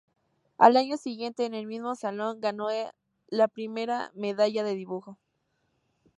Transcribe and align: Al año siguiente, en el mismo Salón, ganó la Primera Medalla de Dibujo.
Al 0.57 0.77
año 0.77 0.97
siguiente, 0.97 1.45
en 1.45 1.53
el 1.53 1.67
mismo 1.67 1.93
Salón, 1.93 2.41
ganó 2.41 2.69
la 3.27 3.47
Primera 3.47 4.11
Medalla 4.15 4.63
de 4.63 4.73
Dibujo. 4.73 5.19